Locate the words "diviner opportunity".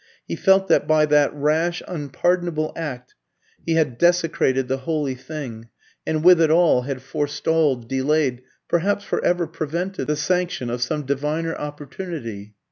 11.05-12.55